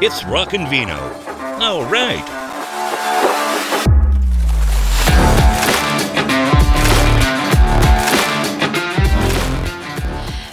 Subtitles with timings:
[0.00, 0.96] It's Rockin' Vino.
[1.60, 2.24] All right.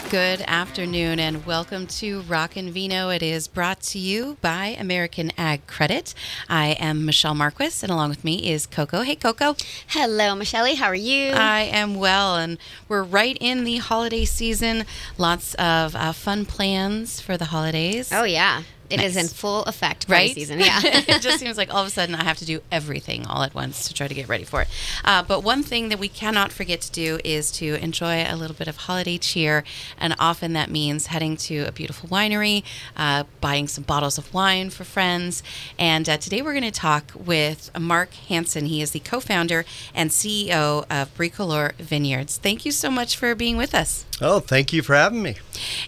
[0.09, 3.09] Good afternoon and welcome to Rockin' Vino.
[3.09, 6.13] It is brought to you by American Ag Credit.
[6.47, 9.01] I am Michelle Marquis, and along with me is Coco.
[9.01, 9.55] Hey, Coco.
[9.87, 10.73] Hello, Michelle.
[10.75, 11.33] How are you?
[11.33, 12.57] I am well, and
[12.87, 14.85] we're right in the holiday season.
[15.17, 18.09] Lots of uh, fun plans for the holidays.
[18.13, 19.23] oh yeah, it is Nice.
[19.23, 20.05] in full effect.
[20.07, 20.33] Right?
[20.33, 20.59] season.
[20.59, 20.79] Yeah.
[20.83, 23.53] it just seems like all of a sudden I have to do everything all at
[23.55, 24.67] once to try to get ready for it.
[25.03, 28.55] Uh, but one thing that we cannot forget to do is to enjoy a little
[28.55, 29.63] bit of holiday cheer.
[29.97, 32.63] And often that means heading to a beautiful winery,
[32.95, 35.41] uh, buying some bottles of wine for friends.
[35.79, 38.65] And uh, today we're going to talk with Mark Hanson.
[38.65, 42.37] He is the co founder and CEO of Bricoleur Vineyards.
[42.37, 44.05] Thank you so much for being with us.
[44.21, 45.35] Oh, thank you for having me.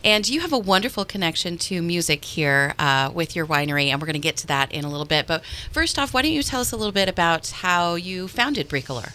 [0.04, 4.05] And you have a wonderful connection to music here uh, with your winery, and we're
[4.05, 5.27] going to get to that in a little bit.
[5.27, 8.68] But first off, why don't you tell us a little bit about how you founded
[8.68, 9.13] Bricoleur?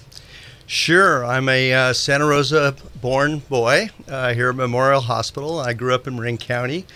[0.67, 5.61] Sure, I'm a uh, Santa Rosa born boy uh, here at Memorial Hospital.
[5.61, 6.87] I grew up in Marin County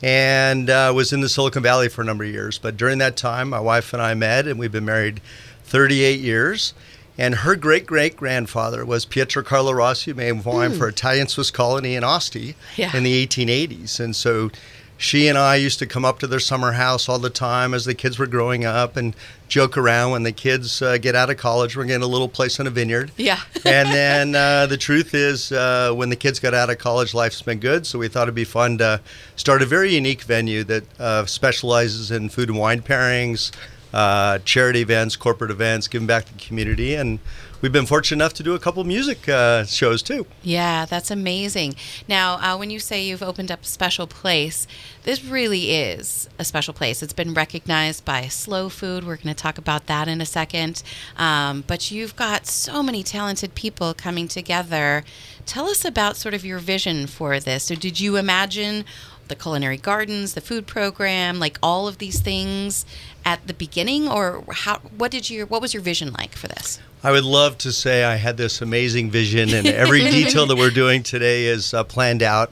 [0.00, 2.58] and uh, was in the Silicon Valley for a number of years.
[2.58, 5.20] But during that time, my wife and I met, and we've been married
[5.64, 6.74] 38 years.
[7.16, 11.50] And her great great grandfather was Pietro Carlo Rossi, who made wine for Italian Swiss
[11.50, 12.96] colony in Asti Yeah.
[12.96, 14.00] in the 1880s.
[14.00, 14.50] And so
[14.96, 17.84] she and I used to come up to their summer house all the time as
[17.84, 19.14] the kids were growing up and
[19.48, 21.76] joke around when the kids uh, get out of college.
[21.76, 23.10] We're getting a little place in a vineyard.
[23.16, 23.40] Yeah.
[23.64, 27.42] and then uh, the truth is, uh, when the kids got out of college, life's
[27.42, 27.86] been good.
[27.86, 29.00] So we thought it'd be fun to
[29.36, 33.50] start a very unique venue that uh, specializes in food and wine pairings,
[33.94, 36.94] uh, charity events, corporate events, giving back to the community.
[36.94, 37.20] And
[37.62, 40.26] we've been fortunate enough to do a couple music uh, shows too.
[40.42, 41.76] Yeah, that's amazing.
[42.08, 44.66] Now, uh, when you say you've opened up a special place,
[45.04, 47.04] this really is a special place.
[47.04, 49.06] It's been recognized by Slow Food.
[49.06, 50.82] We're going to talk about that in a second.
[51.16, 55.04] Um, but you've got so many talented people coming together.
[55.46, 57.64] Tell us about sort of your vision for this.
[57.64, 58.84] So, did you imagine
[59.28, 62.84] the culinary gardens, the food program, like all of these things
[63.24, 64.78] at the beginning, or how?
[64.96, 65.46] What did you?
[65.46, 66.80] What was your vision like for this?
[67.02, 70.70] I would love to say I had this amazing vision and every detail that we're
[70.70, 72.50] doing today is uh, planned out.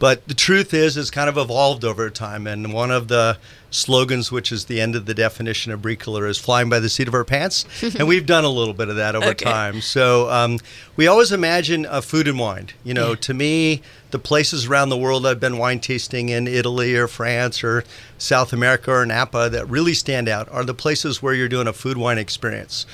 [0.00, 2.46] But the truth is, it's kind of evolved over time.
[2.48, 3.36] And one of the
[3.70, 7.06] slogans, which is the end of the definition of bricoleur, is flying by the seat
[7.06, 7.66] of our pants.
[7.82, 9.44] and we've done a little bit of that over Okay.
[9.44, 9.80] time.
[9.82, 10.58] So um,
[10.96, 12.68] we always imagine uh, food and wine.
[12.82, 13.16] You know, Yeah.
[13.16, 17.62] to me, the places around the world I've been wine tasting in Italy or France
[17.62, 17.84] or
[18.18, 21.72] South America or Napa that really stand out are the places where you're doing a
[21.74, 22.86] food wine experience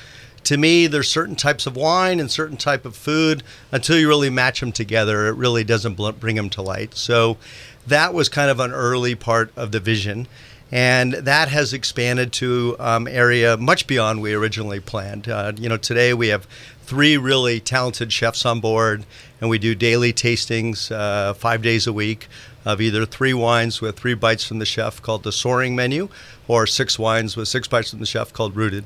[0.47, 3.43] to me there's certain types of wine and certain type of food.
[3.69, 6.95] Until you really match them together it really doesn't bring them to light.
[6.95, 7.37] So
[7.85, 10.27] that was kind of an early part of the vision.
[10.71, 15.27] And that has expanded to um, area much beyond we originally planned.
[15.27, 16.47] Uh, you know today we have
[16.81, 19.05] three really talented chefs on board
[19.41, 22.29] and we do daily tastings uh, five days a week
[22.63, 26.07] of either three wines with three bites from the chef called the soaring menu
[26.47, 28.85] or six wines with six bites from the chef called rooted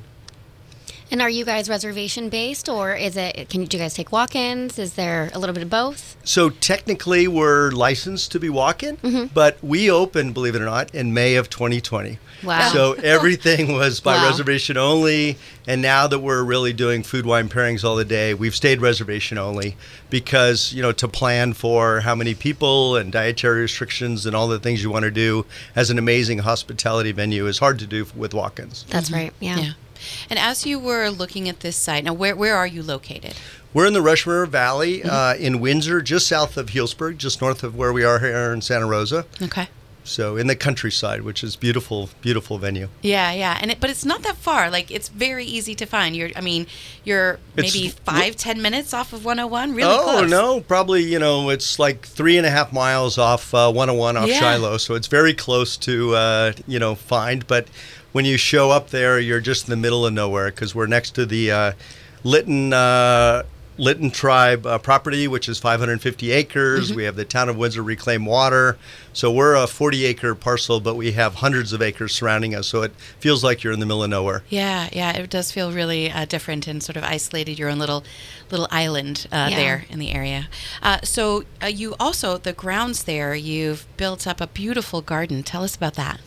[1.12, 3.50] and are you guys reservation based, or is it?
[3.50, 4.78] Can you, do you guys take walk-ins?
[4.78, 6.16] Is there a little bit of both?
[6.24, 9.26] So technically, we're licensed to be walk-in, mm-hmm.
[9.34, 12.18] but we opened, believe it or not, in May of 2020.
[12.42, 12.70] Wow.
[12.72, 14.30] So everything was by Wow.
[14.30, 15.36] reservation only,
[15.66, 19.36] and now that we're really doing food wine pairings all the day, we've stayed reservation
[19.36, 19.76] only
[20.08, 24.58] because you know to plan for how many people and dietary restrictions and all the
[24.58, 25.44] things you want to do
[25.76, 28.86] as an amazing hospitality venue is hard to do with walk-ins.
[28.88, 29.14] That's mm-hmm.
[29.14, 29.32] right.
[29.38, 29.58] Yeah.
[29.58, 29.72] Yeah.
[30.30, 33.34] And as you were looking at this site, now where where are you located?
[33.74, 37.62] We're in the Russian River Valley uh, in Windsor, just south of Healdsburg, just north
[37.62, 39.24] of where we are here in Santa Rosa.
[39.40, 39.68] Okay.
[40.04, 42.88] So in the countryside, which is beautiful, beautiful venue.
[43.02, 44.68] Yeah, yeah, and it, but it's not that far.
[44.68, 46.16] Like it's very easy to find.
[46.16, 46.66] You're, I mean,
[47.04, 49.74] you're It's- maybe five, ten minutes off of 101.
[49.76, 50.28] Really oh close.
[50.30, 54.28] no, probably you know it's like three and a half miles off uh, 101 off
[54.28, 54.40] Yeah.
[54.40, 57.46] Shiloh, so it's very close to uh, you know find.
[57.46, 57.68] But
[58.12, 61.10] when you show up there, you're just in the middle of nowhere because we're next
[61.16, 61.72] to the uh,
[62.24, 62.72] Lytton.
[62.72, 63.42] Uh,
[63.78, 66.88] Lytton Tribe uh, property, which is 550 acres.
[66.88, 66.96] Mm-hmm.
[66.96, 68.76] We have the town of Windsor reclaimed water.
[69.14, 72.66] So we're a 40 acre parcel, but we have hundreds of acres surrounding us.
[72.68, 74.42] So it feels like you're in the middle of nowhere.
[74.50, 77.58] Yeah, yeah, it does feel really uh, different and sort of isolated.
[77.58, 78.04] Your own little
[78.50, 79.56] little island uh, Yeah.
[79.56, 80.48] there in the area.
[80.82, 83.34] Uh, so uh, you also the grounds there.
[83.34, 85.42] You've built up a beautiful garden.
[85.42, 86.20] Tell us about that.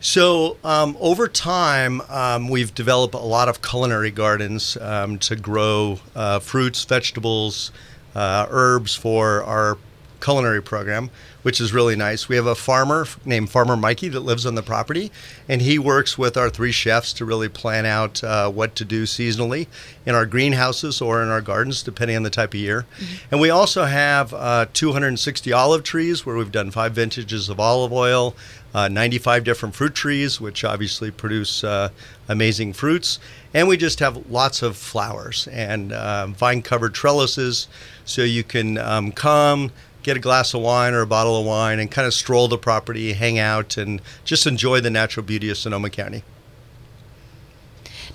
[0.00, 6.00] So um, over time, um, we've developed a lot of culinary gardens um, to grow
[6.16, 7.70] uh, fruits, vegetables,
[8.14, 9.76] uh, herbs for our
[10.22, 11.10] culinary program,
[11.42, 12.28] which is really nice.
[12.28, 15.10] We have a farmer named Farmer Mikey that lives on the property,
[15.48, 19.04] and he works with our three chefs to really plan out uh, what to do
[19.04, 19.66] seasonally
[20.04, 22.86] in our greenhouses or in our gardens, depending on the type of year.
[23.30, 27.92] And we also have uh, 260 olive trees where we've done five vintages of olive
[27.92, 28.34] oil,
[28.72, 31.90] uh, 95 different fruit trees, which obviously produce uh,
[32.28, 33.18] amazing fruits.
[33.52, 37.66] And we just have lots of flowers and um, vine covered trellises
[38.04, 39.72] so you can um, come,
[40.02, 42.58] get a glass of wine or a bottle of wine, and kind of stroll the
[42.58, 46.22] property, hang out, and just enjoy the natural beauty of Sonoma County.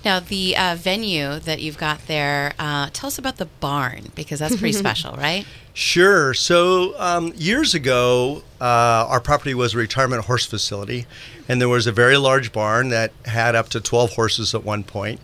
[0.04, 4.38] Now, the uh, venue that you've got there, uh, tell us about the barn because
[4.38, 5.44] that's pretty special, right?
[5.74, 6.32] Sure.
[6.32, 8.64] So um, years ago, uh,
[9.08, 11.06] our property was a retirement horse facility,
[11.48, 14.84] and there was a very large barn that had up to 12 horses at one
[14.84, 15.20] point.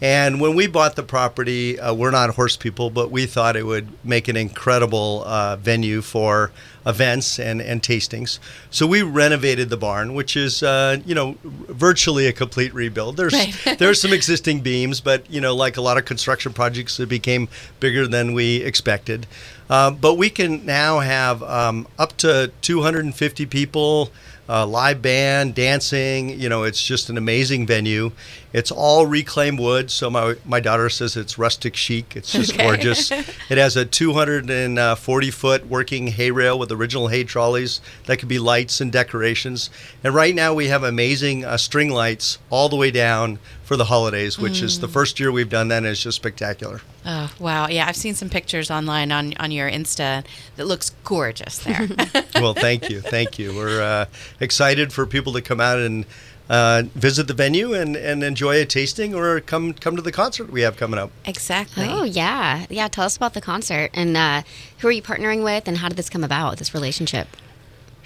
[0.00, 3.64] And when we bought the property, uh, we're not horse people, but we thought it
[3.64, 6.52] would make an incredible uh, venue for
[6.84, 8.38] events and, and tastings.
[8.70, 13.16] So we renovated the barn, which is, uh, you know, virtually a complete rebuild.
[13.16, 13.54] There's Right.
[13.78, 17.48] there's some existing beams, but you know, like a lot of construction projects, it became
[17.80, 19.26] bigger than we expected.
[19.68, 24.10] Um, but we can now have um, up to 250 people,
[24.48, 26.38] uh, live band, dancing.
[26.38, 28.12] You know, it's just an amazing venue.
[28.52, 32.14] It's all reclaimed wood, so my my daughter says it's rustic chic.
[32.16, 32.62] It's just Okay.
[32.62, 33.10] gorgeous.
[33.50, 38.38] It has a 240 foot working hay rail with original hay trolleys that could be
[38.38, 39.68] lights and decorations.
[40.02, 43.86] And right now we have amazing uh, string lights all the way down for the
[43.86, 46.82] holidays, which is the first year we've done that, and it's just spectacular.
[47.04, 47.66] Oh, wow.
[47.66, 50.24] Yeah, I've seen some pictures online on, on your Insta
[50.54, 51.88] that looks gorgeous there.
[52.36, 53.52] well, thank you, thank you.
[53.56, 54.06] We're uh,
[54.38, 56.06] excited for people to come out and
[56.48, 60.48] uh, visit the venue and, and enjoy a tasting or come come to the concert
[60.48, 61.10] we have coming up.
[61.24, 61.88] exactly.
[61.88, 62.86] Oh yeah, yeah.
[62.86, 64.42] Tell us about the concert and uh,
[64.78, 66.58] who are you partnering with, and how did this come about?
[66.58, 67.26] This relationship.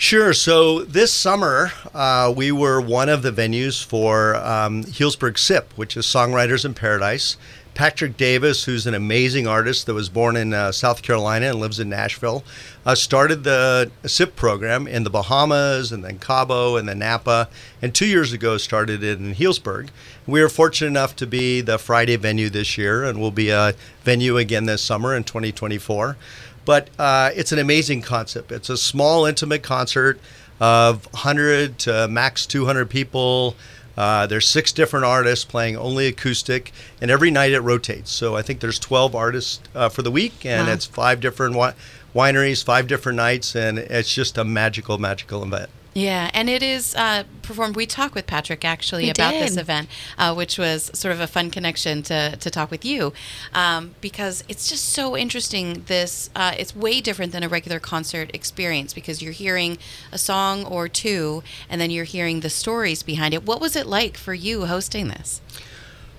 [0.00, 0.32] Sure.
[0.32, 6.06] So this summer, uh, we were one of the venues for um, SIP, which is
[6.06, 7.36] Songwriters in Paradise.
[7.74, 11.78] Patrick Davis, who's an amazing artist that was born in uh, South Carolina and lives
[11.78, 12.42] in Nashville,
[12.86, 17.50] uh, started the SIP program in the Bahamas and then Cabo and then Napa,
[17.82, 19.90] and two years ago started it in Healdsburg.
[20.26, 23.74] We were fortunate enough to be the Friday venue this year, and we'll be a
[24.02, 26.16] venue again this summer in 2024.
[26.64, 28.52] But uh, it's an amazing concept.
[28.52, 30.20] It's a small, intimate concert
[30.60, 33.56] of 100 to max 200 people.
[33.96, 38.10] Uh, there's six different artists playing only acoustic, and every night it rotates.
[38.10, 40.72] So I think there's 12 artists uh, for the week, and Wow.
[40.74, 41.74] it's five different wi-
[42.14, 45.70] wineries, five different nights, and it's just a magical, magical event.
[45.92, 47.74] Yeah, and it is uh, performed.
[47.74, 51.26] We talked with Patrick actually We about this event, uh, which was sort of a
[51.26, 53.12] fun connection to, to talk with you
[53.52, 55.82] um, because it's just so interesting.
[55.86, 59.78] This uh, it's way different than a regular concert experience because you're hearing
[60.12, 63.44] a song or two, and then you're hearing the stories behind it.
[63.44, 65.40] What was it like for you hosting this?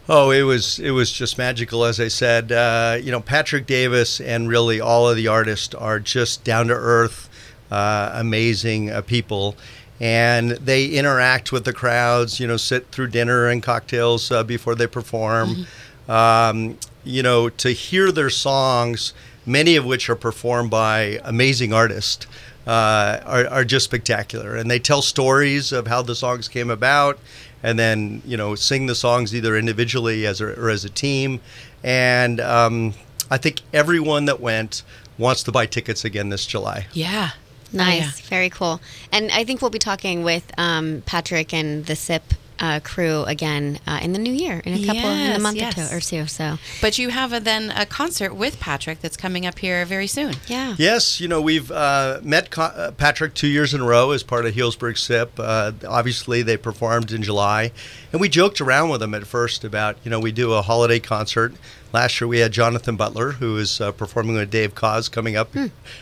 [0.09, 1.85] Oh, it was it was just magical.
[1.85, 6.01] As I said, uh, you know, Patrick Davis and really all of the artists are
[6.01, 7.29] just down to earth,
[7.71, 9.56] uh, amazing uh, people,
[10.00, 12.39] and they interact with the crowds.
[12.39, 15.65] You know, sit through dinner and cocktails uh, before they perform.
[16.07, 19.13] Um, you know, to hear their songs,
[19.45, 22.27] many of which are performed by amazing artists.
[22.68, 27.17] Uh, are, are just spectacular, and they tell stories of how the songs came about,
[27.63, 31.39] and then you know sing the songs either individually as a, or as a team.
[31.84, 32.93] And um,
[33.31, 34.84] I think everyone that went
[35.17, 36.88] wants to buy tickets again this July.
[36.93, 37.31] Yeah.
[37.73, 38.81] Nice, very cool.
[39.11, 42.23] And I think we'll be talking with um, Patrick and the SIP
[42.61, 45.73] uh, crew again uh, in the new year, in a couple in a month yes.
[45.73, 46.27] or two or two.
[46.27, 50.07] So But you have a, then a concert with Patrick that's coming up here very
[50.07, 50.35] soon.
[50.47, 54.11] yeah, Yes, you know we've uh, met Co- uh, Patrick two years in a row
[54.11, 55.31] as part of Healdsburg SIP.
[55.39, 57.71] Uh, obviously, they performed in July,
[58.11, 60.99] and we joked around with them at first about you know we do a holiday
[60.99, 61.53] concert.
[61.93, 65.53] Last year we had Jonathan Butler, who is uh, performing with Dave Koz, coming up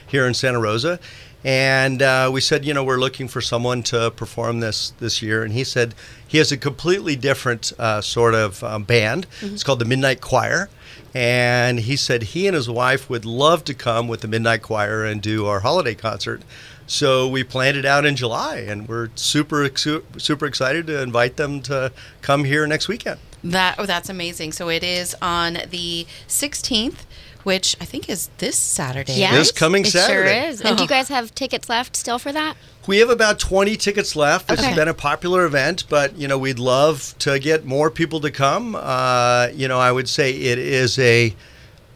[0.05, 0.99] here in Santa Rosa,
[1.43, 5.43] and uh, we said you know we're looking for someone to perform this this year,
[5.43, 5.95] and he said
[6.27, 9.27] he has a completely different uh, sort of um, band.
[9.41, 10.69] It's called the Midnight Choir
[11.13, 15.05] and he said he and his wife would love to come with the Midnight Choir
[15.05, 16.43] and do our holiday concert.
[16.87, 21.61] So we planned it out in July, and we're super super excited to invite them
[21.63, 21.91] to
[22.21, 23.19] come here next weekend.
[23.43, 24.53] That oh, that's amazing.
[24.53, 27.05] So it is on the 16th,
[27.49, 29.13] which I think is this Saturday.
[29.13, 30.39] yeah, This coming it Saturday.
[30.41, 30.61] sure is.
[30.61, 32.55] And do you guys have tickets left still for that?
[32.85, 34.49] We have about 20 tickets left.
[34.49, 34.67] This Okay.
[34.67, 38.29] has been a popular event, but you know we'd love to get more people to
[38.29, 38.75] come.
[38.79, 41.33] Uh, you know, I would say it is a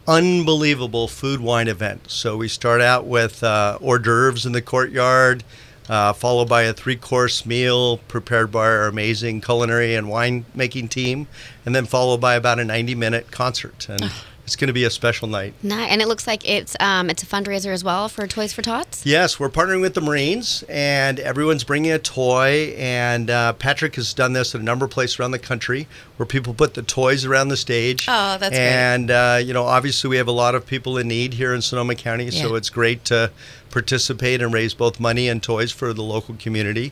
[0.07, 2.09] unbelievable food wine event.
[2.09, 5.43] So we start out with uh, hors d'oeuvres in the courtyard,
[5.87, 10.87] uh, followed by a three course meal prepared by our amazing culinary and wine making
[10.87, 11.27] team,
[11.63, 13.87] and then followed by about a 90 minute concert.
[13.87, 14.11] And
[14.45, 15.53] it's going to be a special night.
[15.63, 15.89] Nice.
[15.89, 19.05] And it looks like it's um, it's a fundraiser as well for Toys for Tots.
[19.05, 22.75] Yes, we're partnering with the Marines, and everyone's bringing a toy.
[22.77, 26.25] And uh, Patrick has done this at a number of places around the country where
[26.25, 28.05] people put the toys around the stage.
[28.09, 28.59] Oh, that's great.
[28.59, 31.61] And uh, you know, obviously, we have a lot of people in need here in
[31.61, 33.31] Sonoma County, so it's great to
[33.69, 36.91] participate and raise both money and toys for the local community.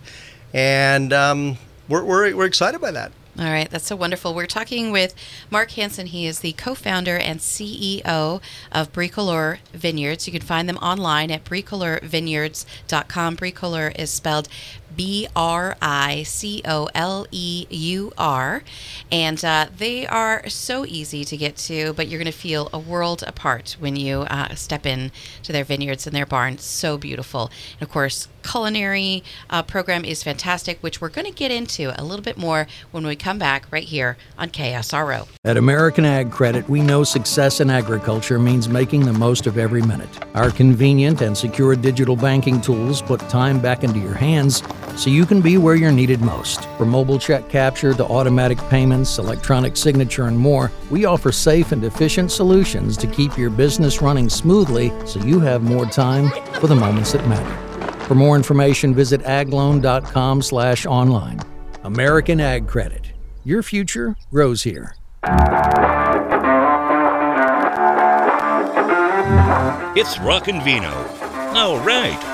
[0.54, 1.58] And um,
[1.90, 3.12] we're, we're we're excited by that.
[3.40, 4.34] All right, that's so wonderful.
[4.34, 5.16] We're talking with
[5.50, 6.08] Mark Hanson.
[6.08, 8.42] He is the co-founder and CEO
[8.74, 10.28] of Bricoleur Vineyards.
[10.28, 13.38] You can find them online at bricoleurvineyards.com.
[13.38, 14.50] Bricoleur is spelled
[14.96, 18.64] B R I C O L E U R,
[19.12, 21.94] and uh, they are so easy to get to.
[21.94, 25.12] But you're going to feel a world apart when you uh, step in
[25.44, 26.64] to their vineyards and their barns.
[26.64, 31.52] So beautiful, and of course, culinary uh, program is fantastic, which we're going to get
[31.52, 35.28] into a little bit more when we come back right here on KSRO.
[35.44, 39.82] At American Ag Credit, we know success in agriculture means making the most of every
[39.82, 40.10] minute.
[40.36, 44.64] Our convenient and secure digital banking tools put time back into your hands
[44.96, 46.66] so you can be where you're needed most.
[46.78, 51.84] From mobile check capture to automatic payments, electronic signature, and more, we offer safe and
[51.84, 56.30] efficient solutions to keep your business running smoothly so you have more time
[56.60, 58.06] for the moments that matter.
[58.06, 61.40] For more information, visit agloan.com slash online.
[61.84, 63.12] American Ag Credit.
[63.44, 64.96] Your future grows here.
[69.94, 70.94] It's Rockin' Vino.
[71.54, 72.31] All right.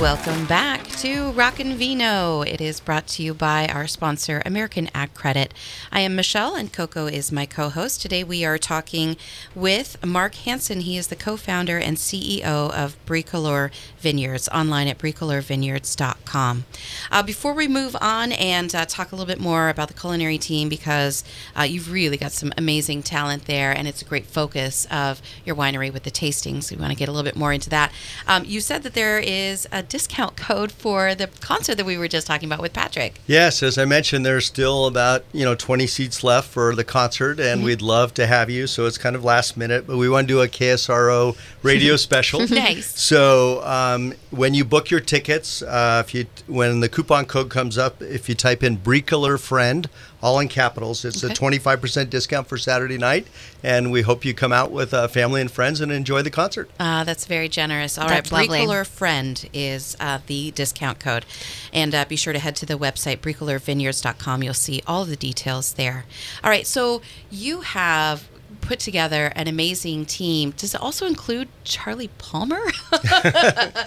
[0.00, 2.42] Welcome back to Rockin' Vino.
[2.42, 5.54] It is brought to you by our sponsor, American Ag Credit.
[5.92, 8.02] I am Michelle, and Coco is my co host.
[8.02, 9.16] Today we are talking
[9.54, 10.80] with Mark Hanson.
[10.80, 16.64] He is the co founder and CEO of Bricoleur Vineyards, online at bricoleurvineyards.com.
[17.12, 20.36] Uh, before we move on and uh, talk a little bit more about the culinary
[20.36, 21.22] team, because
[21.56, 25.54] uh, you've really got some amazing talent there, and it's a great focus of your
[25.54, 26.72] winery with the tastings.
[26.72, 27.92] We want to get a little bit more into that.
[28.26, 32.08] Um, you said that there is a discount code for the concert that we were
[32.08, 33.20] just talking about with Patrick.
[33.26, 37.38] Yes, as I mentioned, there's still about you know 20 seats left for the concert,
[37.40, 38.66] and we'd love to have you.
[38.66, 42.40] So it's kind of last minute, but we want to do a KSRO radio special.
[42.48, 42.98] Nice.
[43.00, 47.76] So um, when you book your tickets, uh, if you when the coupon code comes
[47.76, 49.88] up, if you type in Bricoleur Friend,
[50.22, 51.32] all in capitals, it's Okay.
[51.32, 53.26] a 25% discount for Saturday night,
[53.62, 56.70] and we hope you come out with uh, family and friends and enjoy the concert.
[56.80, 57.98] Uh, that's very generous.
[57.98, 58.66] All That's right, lovely.
[58.66, 61.24] Bricoleur Friend is uh, the discount code.
[61.72, 64.42] And uh, be sure to head to the website, bricoleurvineyards.com.
[64.42, 66.04] You'll see all the details there.
[66.42, 68.28] All right, so you have
[68.60, 70.52] put together an amazing team.
[70.56, 72.62] Does it also include Charlie Palmer?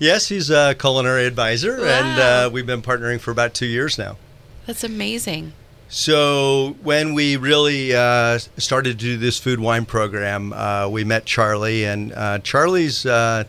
[0.00, 4.16] Yes, he's a culinary advisor, and uh, we've been partnering for about two years now.
[4.64, 5.54] that's amazing.
[5.88, 11.24] So when we really uh, started to do this food wine program, uh, we met
[11.24, 13.42] Charlie, and uh, Charlie's, uh,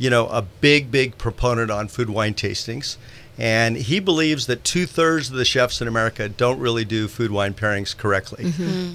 [0.00, 2.96] you know, a big, big proponent on food wine tastings,
[3.38, 7.30] and he believes that two thirds of the chefs in America don't really do food
[7.30, 8.50] wine pairings correctly.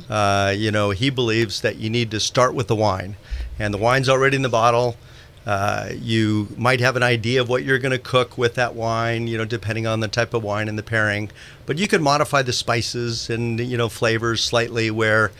[0.09, 3.15] Uh, you know, he believes that you need to start with the wine,
[3.59, 4.97] and the wine's already in the bottle.
[5.45, 9.27] Uh, you might have an idea of what you're going to cook with that wine,
[9.27, 11.29] you know, depending on the type of wine and the pairing.
[11.67, 15.31] But you can modify the spices and you know flavors slightly where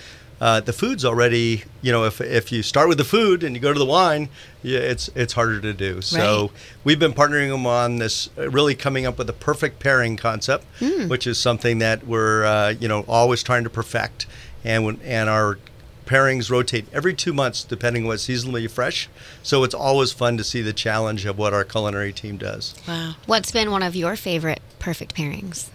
[0.42, 3.62] uh, the food's already, you know, if, if you start with the food and you
[3.62, 4.28] go to the wine,
[4.64, 6.02] yeah, it's it's harder to do.
[6.02, 6.52] So Right.
[6.84, 10.66] we've been partnering them on this, uh, really coming up with a perfect pairing concept,
[11.08, 14.26] which is something that we're uh, you know always trying to perfect,
[14.64, 15.58] and when, and our
[16.06, 19.10] pairings rotate every two months depending on what's seasonally fresh.
[19.42, 22.76] So it's always fun to see the challenge of what our culinary team does.
[22.88, 23.16] Wow.
[23.26, 25.70] What's been one of your favorite perfect pairings?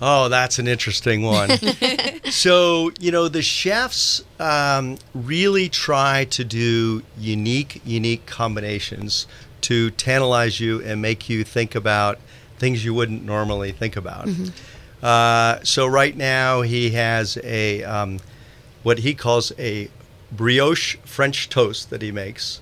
[0.00, 1.50] Oh, that's an interesting one.
[2.30, 9.26] so, you know, the chefs um, really try to do unique, unique combinations
[9.62, 12.18] to tantalize you and make you think about
[12.58, 14.28] things you wouldn't normally think about.
[15.02, 18.18] Uh, so, right now, he has a um,
[18.82, 19.88] what he calls a
[20.30, 22.60] brioche French toast that he makes,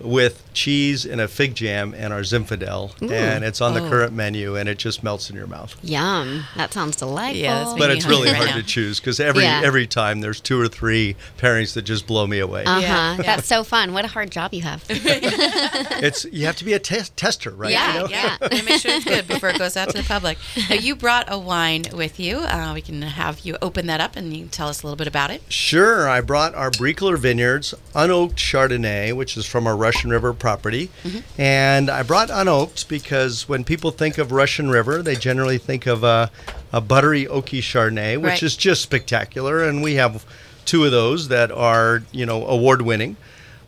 [0.00, 3.88] with cheese and a fig jam and our Zinfandel, and it's on the Oh.
[3.88, 5.74] current menu, and it just melts in your mouth.
[5.82, 6.44] Yum.
[6.56, 7.40] That sounds delightful.
[7.42, 9.62] Yeah, that's But it's really hungry hard right to choose because every Yeah.
[9.64, 12.64] every time there's two or three pairings that just blow me away.
[12.64, 12.80] Uh huh.
[12.80, 13.22] Yeah, yeah.
[13.22, 13.92] That's so fun.
[13.92, 14.84] What a hard job you have.
[16.00, 17.70] It's you have to be a test tester, right?
[17.72, 18.08] Yeah, You know?
[18.08, 18.36] yeah.
[18.50, 20.38] And make sure it's good before it goes out to the public.
[20.68, 22.38] Now, you brought a wine with you.
[22.38, 24.96] Uh, we can have you open that up and you can tell us a little
[24.96, 25.42] bit about it.
[25.48, 30.90] Sure, I brought our Bricoleur Vineyards unoaked Chardonnay, which is from our Russian River property.
[31.38, 36.04] And I brought unoaked because when people think of Russian River, they generally think of
[36.04, 36.30] a,
[36.72, 38.42] a buttery oaky Chardonnay, which Right.
[38.42, 39.64] is just spectacular.
[39.66, 40.26] And we have
[40.66, 43.16] two of those that are, you know, award winning.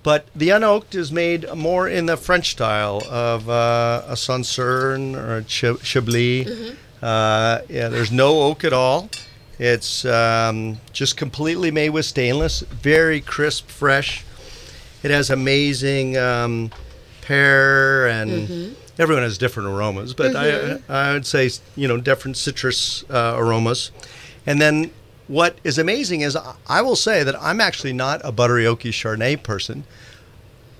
[0.03, 5.37] But the unoaked is made more in the French style of uh, a Sancerre or
[5.39, 6.47] a Ch- Chablis.
[7.03, 9.09] Uh, yeah, there's no oak at all.
[9.59, 14.25] It's um, just completely made with stainless, very crisp, fresh.
[15.03, 16.71] It has amazing um,
[17.23, 18.75] pear and mm-hmm.
[18.99, 20.93] everyone has different aromas, but mm-hmm.
[20.93, 23.91] I, I would say you know different citrus uh, aromas.
[24.47, 24.91] And then
[25.29, 28.91] what is amazing is I- I will say that I'm actually not a buttery oaky
[28.91, 29.85] Chardonnay person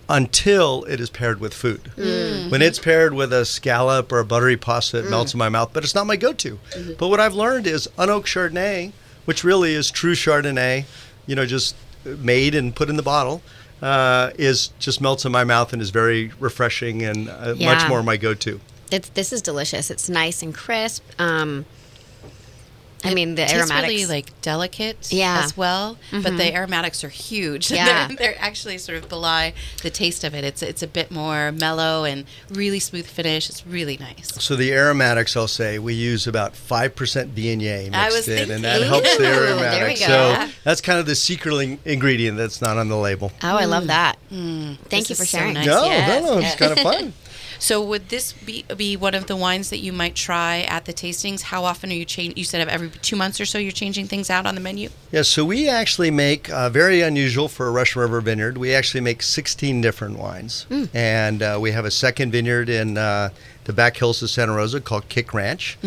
[0.09, 1.93] until it is paired with food.
[1.97, 2.05] Mm.
[2.05, 2.51] Mm-hmm.
[2.51, 5.11] When it's paired with a scallop or a buttery pasta, it mm.
[5.11, 6.59] melts in my mouth, but it's not my go to.
[6.99, 8.93] But what I've learned is unoaked Chardonnay,
[9.25, 10.85] which really is true Chardonnay,
[11.27, 13.41] you know, just made and put in the bottle,
[13.83, 17.75] uh, is just melts in my mouth and is very refreshing and uh, Yeah.
[17.75, 18.61] much more my go to.
[18.91, 19.91] It's this is delicious.
[19.91, 21.03] It's nice and crisp.
[21.19, 21.65] Um,
[23.03, 23.89] I mean the tastes aromatics.
[23.89, 25.37] really like delicate Yeah.
[25.37, 25.45] Mm-hmm.
[25.45, 27.71] as well, but the aromatics are huge.
[27.81, 28.09] Yeah.
[28.09, 30.45] they're, they're actually sort of belie the taste of it.
[30.45, 33.49] It's it's a bit more mellow and really smooth finish.
[33.49, 34.33] It's really nice.
[34.43, 38.51] So the aromatics, I'll say, we use about five percent Viognier mixed I was in,
[38.51, 40.01] and that helps the Ooh, there we aromatics.
[40.01, 40.07] go.
[40.07, 40.51] So Yeah.
[40.65, 43.33] that's kind of the secret ingredient that's not on the label.
[43.43, 44.19] oh, I love that.
[44.29, 44.89] Thank Mm.
[44.91, 45.55] This you for is so sharing.
[45.55, 45.67] nice.
[45.67, 46.53] No, yes, no, no, yes.
[46.53, 47.13] it's kind of fun.
[47.61, 50.95] So would this be be one of the wines that you might try at the
[50.95, 51.43] tastings?
[51.43, 52.39] How often are you changing?
[52.39, 54.89] You said every two months or so you're changing things out on the menu.
[55.13, 58.57] Yeah, so we actually make uh, very unusual for a Russian River vineyard.
[58.57, 63.29] We actually make 16 different wines, and uh, we have a second vineyard in uh,
[63.65, 65.79] the back hills of Santa Rosa called Kick Ranch,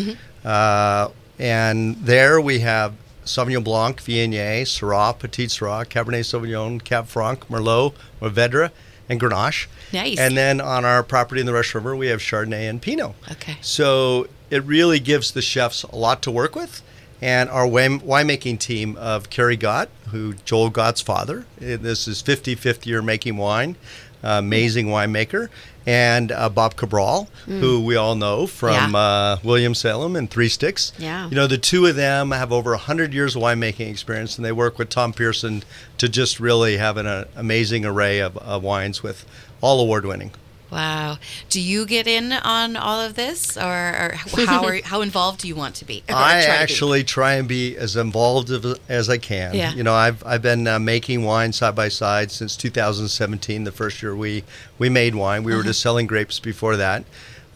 [0.44, 1.08] uh,
[1.40, 7.94] and there we have Sauvignon Blanc, Viognier, Syrah, Petit Syrah, Cabernet Sauvignon, Cab Franc, Merlot,
[8.20, 8.70] Mourvedre,
[9.08, 9.66] and Grenache.
[9.92, 10.18] Nice.
[10.18, 13.12] And then on our property in the Russian River, we have Chardonnay and Pinot.
[13.30, 13.56] Okay.
[13.60, 16.82] So it really gives the chefs a lot to work with.
[17.22, 22.20] And our wine- winemaking team of Cary Gott, who Joel Gott's father, eh, this is
[22.20, 23.76] 50 50 year making wine,
[24.22, 25.48] uh, amazing winemaker,
[25.86, 28.98] and uh, Bob Cabral, who we all know from Yeah.
[28.98, 30.92] uh, Williams Selyem and Three Sticks.
[30.98, 31.28] Yeah.
[31.28, 34.52] You know, the two of them have over 100 years of winemaking experience, and they
[34.52, 35.62] work with Tom Pearson
[35.98, 39.26] to just really have an uh, amazing array of, of wines with
[39.60, 40.30] all award winning.
[40.74, 41.18] Wow.
[41.48, 44.14] Do you get in on all of this, or, or
[44.46, 46.02] how are, how involved do you want to be?
[46.08, 46.50] I try to be?
[46.52, 49.54] actually try and be as involved as, as I can.
[49.54, 49.72] Yeah.
[49.72, 54.02] You know, I've I've been uh, making wine side by side since 2017, the first
[54.02, 54.42] year we
[54.78, 55.44] we made wine.
[55.44, 55.58] We Uh-huh.
[55.58, 57.04] were just selling grapes before that.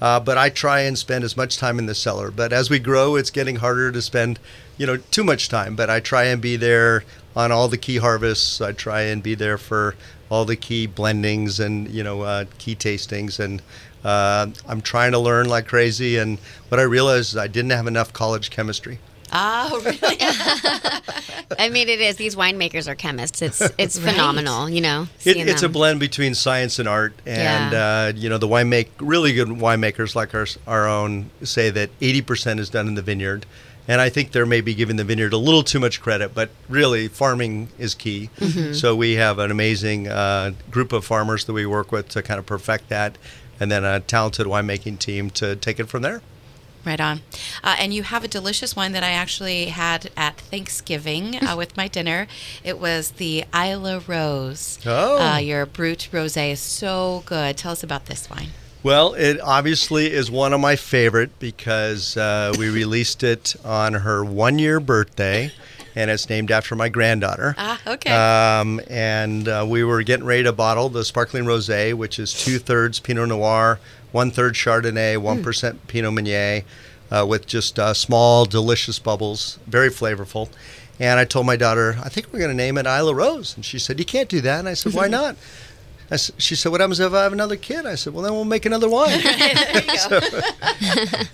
[0.01, 2.31] Uh, but I try and spend as much time in the cellar.
[2.31, 4.39] But as we grow, it's getting harder to spend,
[4.77, 5.75] you know, too much time.
[5.75, 7.03] But I try and be there
[7.39, 8.61] on all the key harvests.
[8.61, 9.95] I try and be there for
[10.29, 13.63] all the key blendings and you know uh, key tastings and.
[14.05, 17.89] Uh, I'm trying to learn like crazy, and what I realized is I didn't have
[17.89, 19.01] enough college chemistry.
[19.33, 20.17] Oh, really?
[21.59, 22.15] I mean, it is.
[22.17, 23.43] These winemakers are chemists.
[23.43, 24.13] It's it's Right.
[24.13, 24.71] phenomenal.
[24.71, 28.05] You know, It, seeing it's a blend between science and art, and Yeah.
[28.05, 31.91] uh, you know the wine make really good winemakers like our our own say that
[31.99, 33.47] 80% is done in the vineyard,
[33.89, 37.09] and I think they're maybe giving the vineyard a little too much credit, but really
[37.09, 38.29] farming is key.
[38.37, 38.75] Mm-hmm.
[38.75, 42.39] So we have an amazing uh, group of farmers that we work with to kind
[42.39, 43.17] of perfect that,
[43.59, 46.21] and then a talented winemaking team to take it from there.
[46.85, 47.23] Right on.
[47.65, 51.77] Uh, and you have a delicious wine that I actually had at Thanksgiving uh, with
[51.77, 52.29] my dinner.
[52.63, 54.79] It was the Isla Rose.
[54.87, 55.19] Oh.
[55.21, 57.57] Uh, your Brut Rosé is so good.
[57.57, 58.51] Tell us about this wine.
[58.83, 64.25] Well, it obviously is one of my favorite because uh, we released it on her
[64.25, 65.51] one year birthday,
[65.97, 67.57] and it's named after my granddaughter.
[67.59, 68.11] Ah, okay.
[68.13, 72.61] Um, and uh, we were getting ready to bottle the sparkling rosé, which is two
[72.61, 73.81] thirds Pinot Noir,
[74.13, 75.43] one third Chardonnay, one
[75.89, 76.63] Pinot Meunier,
[77.11, 80.49] uh, with just uh, small, delicious bubbles, very flavorful.
[81.01, 83.65] And I told my daughter, I think we're going to name it Isla Rose, and
[83.65, 85.37] she said, "You can't do that." And I said, "Why not?"
[86.39, 88.65] She said, "What happens if I have another kid?" I said, "Well, then we'll make
[88.65, 89.21] another wine."
[89.99, 90.21] so,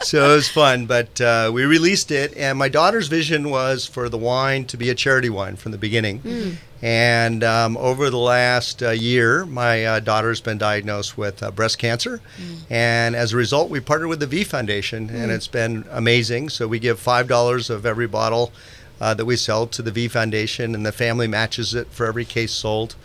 [0.02, 4.08] so it was fun, but uh, we released it, and my daughter's vision was for
[4.08, 6.58] the wine to be a charity wine from the beginning.
[6.82, 11.78] And um, over the last uh, year, my uh, daughter's been diagnosed with uh, breast
[11.78, 12.20] cancer,
[12.68, 16.48] and as a result, we partnered with the V Foundation, and it's been amazing.
[16.48, 18.52] So we give five dollars of every bottle
[19.00, 22.24] uh, that we sell to the V Foundation, and the family matches it for every
[22.24, 22.96] case sold.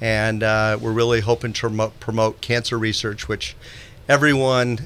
[0.00, 3.56] And uh, we're really hoping to promote, promote cancer research, which
[4.08, 4.80] everyone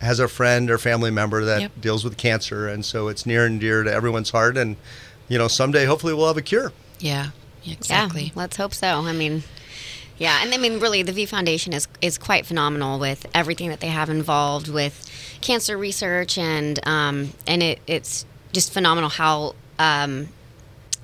[0.00, 1.72] has a friend or family member that Yep.
[1.80, 4.56] deals with cancer, and so it's near and dear to everyone's heart.
[4.56, 4.76] And
[5.28, 6.72] you know, someday, hopefully, we'll have a cure.
[7.00, 7.30] Yeah,
[7.66, 8.24] exactly.
[8.24, 8.86] Yeah, let's hope so.
[8.86, 9.42] I mean,
[10.18, 13.80] yeah, and I mean, really, the V Foundation is is quite phenomenal with everything that
[13.80, 15.04] they have involved with
[15.40, 20.28] cancer research, and um, and it it's just phenomenal how um,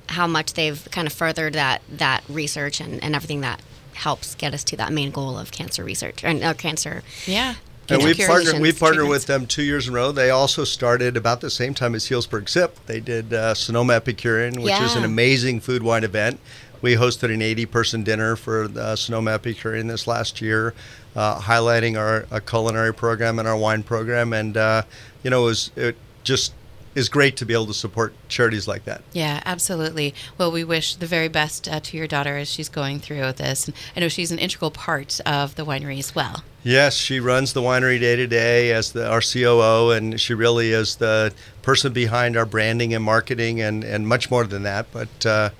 [0.08, 3.60] how much they've kind of furthered that that research and, and everything that
[3.94, 7.02] helps get us to that main goal of cancer research and uh, cancer.
[7.26, 7.54] Yeah.
[7.88, 10.10] And we've partnered, we've partnered with them two years in a row.
[10.10, 12.78] They also started about the same time as Healdsburg Sip.
[12.86, 16.40] They did uh, Sonoma Epicurean, which is an amazing food wine event.
[16.80, 20.74] We hosted an 80 person dinner for the Sonoma Epicurean this last year,
[21.14, 24.32] uh, highlighting our, uh culinary program and our wine program.
[24.32, 24.82] And, uh,
[25.22, 26.54] you know, it, was, it just
[26.94, 29.02] is great to be able to support charities like that.
[29.12, 30.14] Yeah, absolutely.
[30.38, 33.66] Well, we wish the very best uh, to your daughter as she's going through this.
[33.66, 36.44] And I know she's an integral part of the winery as well.
[36.62, 40.72] Yes, she runs the winery day to day as the our COO, and she really
[40.72, 44.86] is the person behind our branding and marketing, and, and much more than that.
[44.90, 45.50] But uh,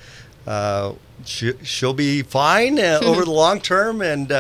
[0.47, 0.95] uh,
[1.27, 4.33] she she'll be fine uh, over the long term and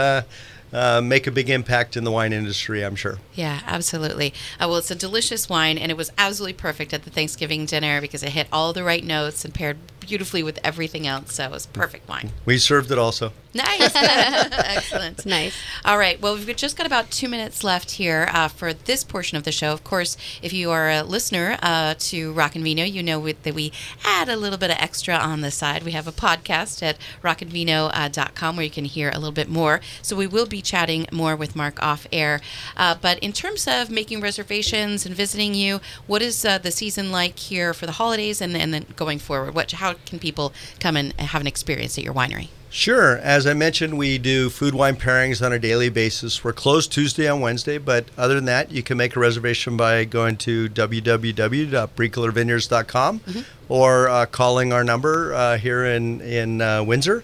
[0.74, 2.84] uh, uh, make a big impact in the wine industry.
[2.84, 3.18] I'm sure.
[3.34, 4.32] Yeah, absolutely.
[4.60, 8.00] Uh, well, it's a delicious wine, and it was absolutely perfect at the Thanksgiving dinner
[8.00, 11.34] because it hit all the right notes and paired beautifully with everything else.
[11.34, 12.30] So it was perfect wine.
[12.44, 13.32] We served it also.
[13.54, 13.92] Nice.
[13.94, 15.24] Excellent.
[15.24, 15.54] Nice.
[15.84, 16.20] All right.
[16.20, 19.52] Well, we've just got about two minutes left here uh, for this portion of the
[19.52, 19.72] show.
[19.72, 23.32] Of course, if you are a listener uh, to Rock and Vino, you know we,
[23.32, 23.72] that we
[24.04, 25.84] add a little bit of extra on the side.
[25.84, 29.80] We have a podcast at rockandvino.com where you can hear a little bit more.
[30.02, 32.40] So we will be chatting more with Mark off air.
[32.76, 37.12] Uh, but in terms of making reservations and visiting you, what is uh, the season
[37.12, 39.54] like here for the holidays and, and then going forward?
[39.54, 42.48] What, how can people come and have an experience at your winery?
[42.74, 43.18] Sure.
[43.18, 46.42] As I mentioned, we do food wine pairings on a daily basis.
[46.42, 50.04] We're closed Tuesday and Wednesday, but other than that, you can make a reservation by
[50.04, 53.20] going to www.bricoleurvineyards.com
[53.68, 57.22] or uh, calling our number uh, here in in uh, Windsor.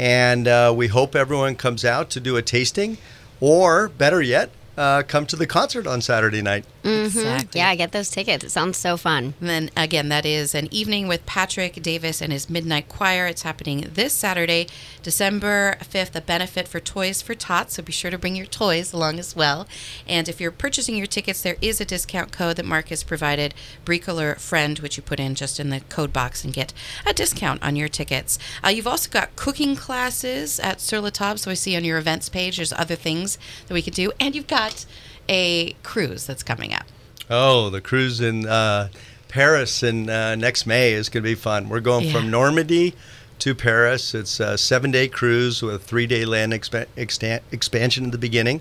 [0.00, 2.96] And uh, we hope everyone comes out to do a tasting,
[3.38, 6.64] or better yet, uh, come to the concert on Saturday night.
[6.82, 7.60] Exactly.
[7.60, 8.44] Yeah, get those tickets.
[8.44, 9.34] It sounds so fun.
[9.40, 13.26] And then again, that is an evening with Patrick Davis and his Midnight Choir.
[13.26, 14.66] It's happening this Saturday,
[15.02, 17.74] December 5th, a benefit for Toys for Tots.
[17.74, 19.66] So be sure to bring your toys along as well.
[20.06, 23.54] And if you're purchasing your tickets, there is a discount code that Mark has provided,
[23.84, 26.72] Bricoleur Friend, which you put in just in the code box and get
[27.06, 28.38] a discount on your tickets.
[28.64, 31.36] Uh, you've also got cooking classes at Sur La Table.
[31.38, 34.12] So I see on your events page, there's other things that we could do.
[34.18, 34.86] And you've got
[35.30, 36.84] a cruise that's coming up.
[37.30, 38.88] Oh, the cruise in uh,
[39.28, 41.68] Paris in uh, next May is going to be fun.
[41.68, 42.12] We're going Yeah.
[42.12, 42.94] from Normandy
[43.38, 44.14] to Paris.
[44.14, 48.60] It's a seven-day cruise with a three-day land expa- extan- expansion at the beginning,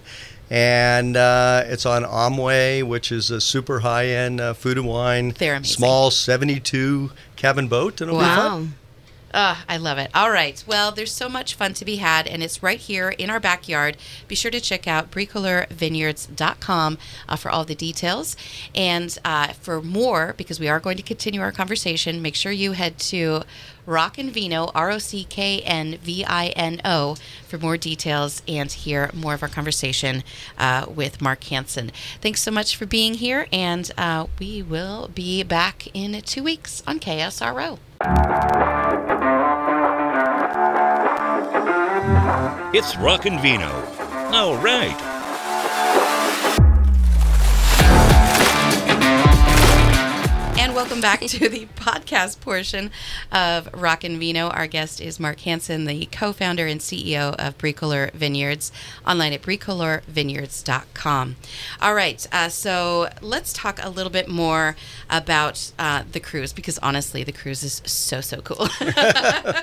[0.51, 6.11] and uh, it's on Amway, which is a super high-end uh, food and wine, small
[6.11, 8.75] 72 cabin boat, and it'll be fun.
[9.33, 10.09] Ah, I love it.
[10.15, 10.63] All right.
[10.65, 13.95] Well, there's so much fun to be had, and it's right here in our backyard.
[14.27, 18.35] Be sure to check out bricoleurvineyards.com uh, for all the details.
[18.73, 22.71] And uh, for more, because we are going to continue our conversation, make sure you
[22.71, 23.43] head to
[23.85, 27.15] Rock and Vino, R O C K N V I N O,
[27.47, 30.23] for more details and hear more of our conversation
[30.57, 31.91] uh, with Mark Hanson.
[32.21, 36.83] Thanks so much for being here, and uh, we will be back in two weeks
[36.87, 37.79] on KSRO.
[42.71, 43.71] It's Rockin' Vino.
[44.31, 45.18] All right.
[50.59, 52.91] And welcome back to the podcast portion
[53.31, 54.49] of Rock and Vino.
[54.49, 58.69] Our guest is Mark Hanson, the co-founder and CEO of Bricoleur Vineyards,
[59.07, 61.37] online at bricoleurvineyards.com.
[61.81, 64.75] All right, uh, so let's talk a little bit more
[65.09, 68.67] about uh, the cruise because honestly, the cruise is so so cool.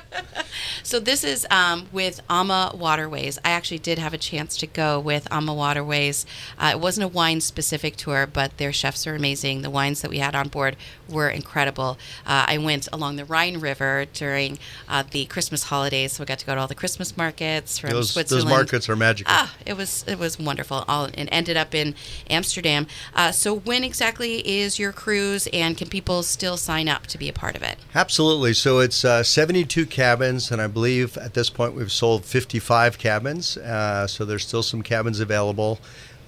[0.83, 3.39] So this is um, with Ama Waterways.
[3.45, 6.27] I actually did have a chance to go with Ama Waterways.
[6.59, 9.63] Uh, it wasn't a wine specific tour, but their chefs are amazing.
[9.63, 10.77] The wines that we had on board
[11.09, 11.99] were incredible.
[12.27, 16.39] Uh, I went along the Rhine River during uh, the Christmas holidays, so I got
[16.41, 18.49] to go to all the Christmas markets from Those, Switzerland.
[18.49, 19.33] those markets are magical.
[19.35, 20.85] Ah, it was it was wonderful.
[20.89, 21.95] All and ended up in
[22.29, 22.87] Amsterdam.
[23.15, 27.29] Uh, so when exactly is your cruise, and can people still sign up to be
[27.29, 27.77] a part of it?
[27.95, 28.53] Absolutely.
[28.55, 33.57] So it's uh, 72 cabins, and I believe at this point we've sold 55 cabins.
[33.57, 35.79] Uh, so there's still some cabins available.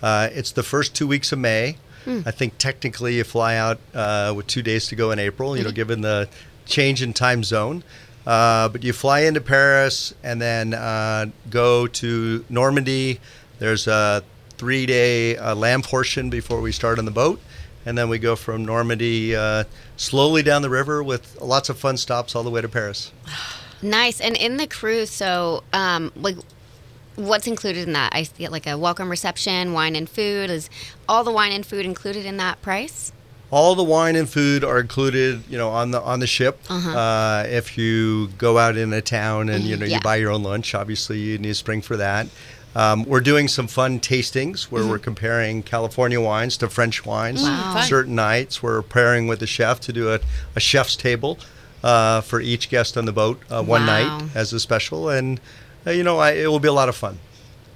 [0.03, 1.77] Uh, it's the first two weeks of May.
[2.09, 5.65] I think technically you fly out uh, with two days to go in April, you
[5.65, 6.29] know, given the
[6.65, 7.83] change in time zone.
[8.27, 13.21] Uh, but you fly into Paris and then uh, go to Normandy.
[13.59, 14.23] There's a
[14.59, 17.41] three day uh, land portion before we start on the boat.
[17.87, 19.65] And then we go from Normandy uh,
[19.97, 23.13] slowly down the river with lots of fun stops all the way to Paris.
[23.81, 24.21] Nice.
[24.21, 26.35] And in the cruise, so um, like,
[27.19, 28.13] what's included in that?
[28.15, 30.51] I get like a welcome reception, wine and food.
[30.51, 30.71] Is
[31.09, 33.13] all the wine and food included in that price?
[33.51, 36.59] All the wine and food are included, you know, on the on the ship.
[36.71, 39.97] uh if you go out in a town and you know Yeah.
[39.97, 42.27] you buy your own lunch, obviously you need to spring for that.
[42.77, 47.43] Um, we're doing some fun tastings where we're comparing California wines to French wines.
[47.43, 47.81] Wow.
[47.81, 50.21] Certain nights we're pairing with the chef to do a,
[50.55, 51.39] a chef's table
[51.83, 54.19] uh, for each guest on the boat uh, one Wow.
[54.19, 55.41] night as a special, and
[55.91, 57.19] you know I, it will be a lot of fun.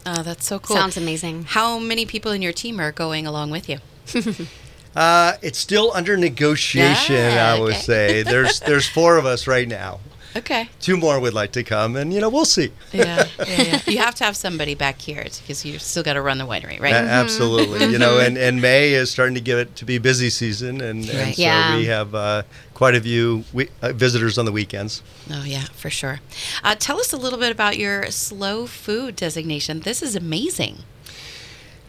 [0.04, 0.76] Oh, that's so cool.
[0.76, 1.44] Sounds amazing.
[1.44, 3.78] How many people in your team are going along with you?
[4.94, 7.80] Uh, it's still under negotiation, Ah, I would okay.
[7.80, 8.22] say.
[8.24, 10.00] There's there's four of us right now.
[10.36, 10.68] Okay.
[10.80, 12.72] Two more would like to come, and you know we'll see.
[12.92, 13.80] Yeah, yeah, yeah.
[13.86, 16.78] You have to have somebody back here because you still got to run the winery,
[16.78, 16.92] right?
[16.92, 20.28] A- absolutely, you know, and, and May is starting to give it to be busy
[20.28, 21.76] season, and, and so Yeah.
[21.76, 22.42] we have uh,
[22.82, 25.04] quite a few we, uh, visitors on the weekends.
[25.30, 26.18] Oh yeah, for sure.
[26.64, 29.78] Uh, tell us a little bit about your slow food designation.
[29.78, 30.78] This is amazing.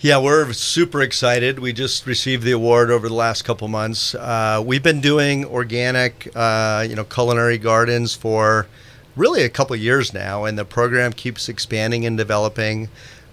[0.02, 1.58] Yeah, we're super excited.
[1.58, 4.14] We just received the award over the last couple months.
[4.14, 8.68] Uh, we've been doing organic, uh, you know, culinary gardens for
[9.16, 12.88] really a couple years now, and the program keeps expanding and developing.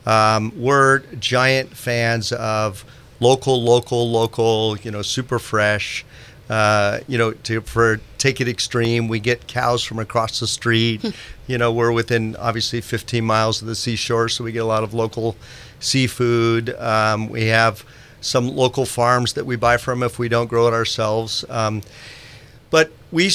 [0.07, 2.87] Um, we're giant fans of
[3.20, 4.79] local, local, local.
[4.79, 6.07] You know, super fresh.
[6.51, 11.15] Uh, you know, to for take it extreme, we get cows from across the street.
[11.47, 14.83] you know, we're within obviously 15 miles of the seashore, so we get a lot
[14.83, 15.37] of local
[15.79, 16.71] seafood.
[16.71, 17.85] Um, we have
[18.21, 21.45] some local farms that we buy from if we don't grow it ourselves.
[21.49, 21.83] Um,
[22.71, 23.31] but we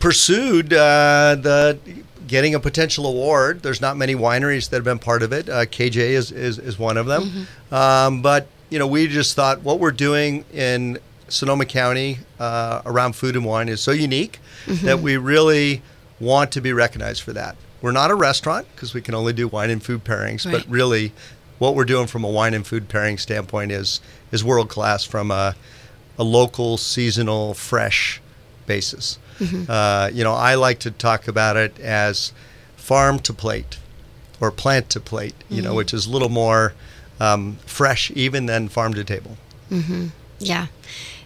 [0.00, 1.78] pursued uh, the
[2.26, 3.62] getting a potential award.
[3.62, 5.48] There's not many wineries that have been part of it.
[5.48, 7.46] Uh, KJ is, is, is one of them.
[7.70, 13.16] Um, but you know, we just thought what we're doing in Sonoma County uh, around
[13.16, 14.38] food and wine is so unique
[14.82, 15.82] that we really
[16.20, 17.56] want to be recognized for that.
[17.82, 20.52] We're not a restaurant because we can only do wine and food pairings, Right.
[20.64, 21.12] but really,
[21.58, 24.00] what we're doing from a wine and food pairing standpoint is
[24.32, 25.54] is world class from a
[26.18, 28.20] a local, seasonal, fresh
[28.66, 29.18] basis.
[29.68, 32.32] Uh, you know, I like to talk about it as
[32.76, 33.76] farm to plate
[34.40, 36.72] or plant to plate, you know, which is a little more
[37.20, 39.36] um, fresh even than farm to table.
[40.38, 40.66] Yeah.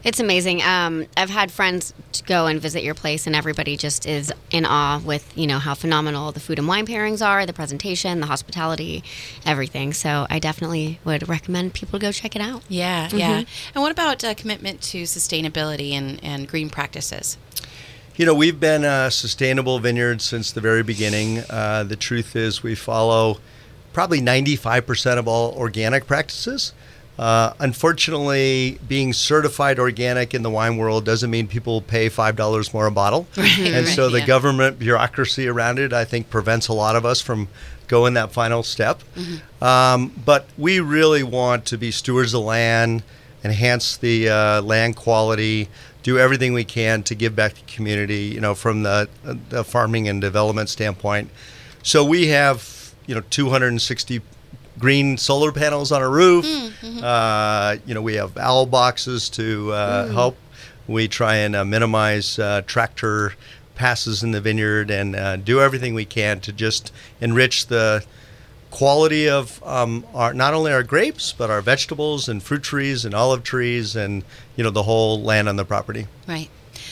[0.03, 0.63] It's amazing.
[0.63, 1.93] Um, I've had friends
[2.27, 5.75] go and visit your place, and everybody just is in awe with you know how
[5.75, 9.05] phenomenal the food and wine pairings are, the presentation, the hospitality,
[9.45, 9.93] everything.
[9.93, 12.63] So I definitely would recommend people go check it out.
[12.69, 13.45] Yeah, yeah.
[13.75, 17.37] And what about uh, commitment to sustainability and, and green practices?
[18.17, 21.39] You know, we've been a sustainable vineyard since the very beginning.
[21.51, 23.39] Uh, the truth is, we follow
[23.93, 26.73] probably 95% of all organic practices.
[27.21, 32.87] Uh, unfortunately, being certified organic in the wine world doesn't mean people pay $5 more
[32.87, 33.27] a bottle.
[33.37, 34.27] and right, so the yeah.
[34.27, 37.49] government bureaucracy around it, I think, prevents a lot of us from
[37.89, 39.03] going that final step.
[39.61, 43.03] Um, but we really want to be stewards of land,
[43.45, 45.69] enhance the uh, land quality,
[46.03, 49.11] do everything we can to give back to the community, you know, from the,
[49.51, 51.31] the farming and development standpoint.
[51.83, 54.23] So we have, you know, 260
[54.81, 56.47] green solar panels on a roof.
[57.03, 60.37] Uh, you know, we have owl boxes to uh, help.
[60.89, 63.35] We try and uh, minimize uh, tractor
[63.77, 68.05] passes in the vineyard and uh, do everything we can to just enrich the
[68.71, 73.15] quality of um, our not only our grapes but our vegetables and fruit trees and
[73.15, 74.23] olive trees and
[74.55, 76.07] you know the whole land on the property.
[76.27, 76.51] Right.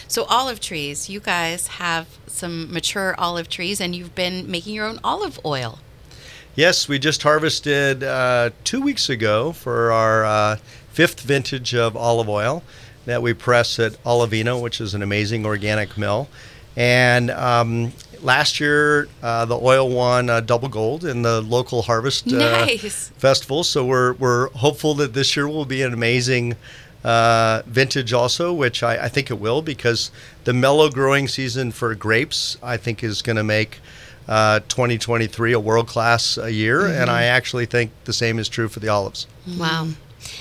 [0.08, 4.86] So olive trees, you guys have some mature olive trees, and you've been making your
[4.86, 5.80] own olive oil.
[6.58, 10.56] Yes, we just harvested uh, two weeks ago for our uh,
[10.90, 12.64] fifth vintage of olive oil
[13.06, 16.28] that we press at Olivino, which is an amazing organic mill.
[16.74, 17.92] And um,
[18.22, 23.10] last year, uh, the oil won uh, double gold in the local harvest uh, Nice.
[23.10, 23.62] festival.
[23.62, 26.56] So we're we're hopeful that this year will be an amazing
[27.04, 30.10] uh, vintage also, which I, I think it will because
[30.42, 33.78] the mellow growing season for grapes I think is going to make.
[34.28, 38.68] Uh, 2023 a world class uh, year, and I actually think the same is true
[38.68, 39.26] for the olives.
[39.56, 39.88] Wow.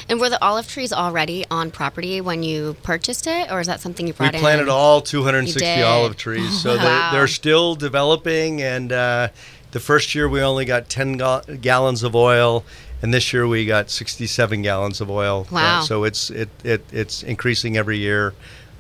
[0.10, 3.80] And were the olive trees already on property when you purchased it, or is that
[3.80, 4.42] something you We brought in?
[4.42, 6.84] planted all 260 olive trees, so Wow.
[6.84, 8.62] they're, they're still developing.
[8.62, 9.30] And uh,
[9.72, 12.66] the first year we only got 10 ga- gallons of oil,
[13.02, 15.48] and this year we got 67 gallons of oil.
[15.50, 15.82] Uh, Wow.
[15.84, 18.34] so it's it, it it's increasing every year.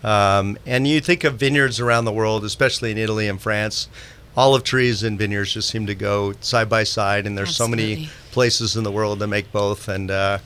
[0.04, 3.88] Um, and you think of vineyards around the world, especially in Italy and France.
[4.38, 8.08] Olive trees and vineyards just seem to go side by side, and there's so many
[8.32, 9.88] places in the world that make both.
[9.88, 10.38] And uh,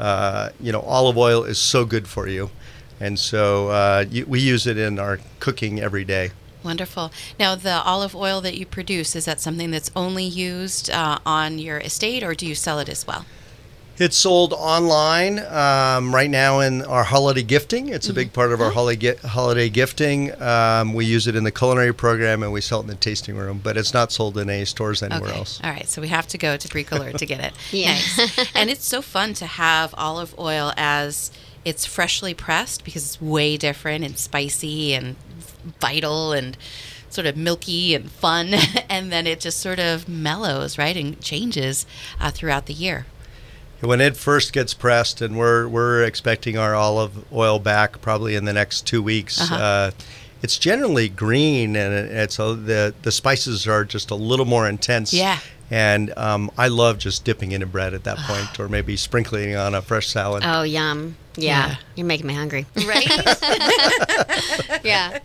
[0.00, 2.50] uh, you know, olive oil is so good for you,
[2.98, 6.32] and so uh, you, we use it in our cooking every day.
[6.64, 7.12] Wonderful.
[7.38, 11.58] Now, the olive oil that you produce, is that something that's only used uh, on
[11.58, 13.24] your estate or do you sell it as well?
[14.00, 17.88] It's sold online um, right now in our holiday gifting.
[17.88, 20.40] It's a big part of our holiday holiday gifting.
[20.40, 23.36] Um, we use it in the culinary program and we sell it in the tasting
[23.36, 25.38] room, but it's not sold in any stores anywhere okay.
[25.38, 25.60] else.
[25.64, 25.88] All right.
[25.88, 27.52] So we have to go to Bricoleur to get it.
[27.70, 27.92] Yeah.
[27.92, 28.50] Nice.
[28.54, 31.32] and it's so fun to have olive oil as
[31.64, 35.16] it's freshly pressed because it's way different and spicy and
[35.80, 36.56] vital and
[37.10, 38.54] sort of milky and fun.
[38.88, 40.96] and then it just sort of mellows, right?
[40.96, 41.84] And changes
[42.20, 43.06] uh, throughout the year.
[43.80, 48.44] When it first gets pressed, and we're we're expecting our olive oil back probably in
[48.44, 49.40] the next two weeks.
[49.40, 49.54] Uh-huh.
[49.54, 49.90] uh
[50.40, 54.68] it's generally green, and it- it's a, the the spices are just a little more
[54.68, 55.12] intense.
[55.12, 55.38] Yeah.
[55.70, 59.74] And um, I love just dipping into bread at that point, or maybe sprinkling on
[59.74, 60.42] a fresh salad.
[60.46, 61.16] Oh, yum.
[61.36, 61.68] Yeah.
[61.68, 61.76] Yeah.
[61.96, 62.64] You're making me hungry.
[62.86, 63.06] Right?
[64.84, 65.18] yeah.